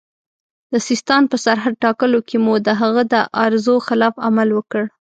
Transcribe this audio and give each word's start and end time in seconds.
د 0.71 0.73
سیستان 0.87 1.23
په 1.31 1.35
سرحد 1.43 1.73
ټاکلو 1.83 2.19
کې 2.27 2.37
مو 2.45 2.53
د 2.67 2.69
هغه 2.81 3.01
د 3.13 3.15
ارزو 3.45 3.75
خلاف 3.87 4.15
عمل 4.27 4.49
وکړ. 4.53 4.83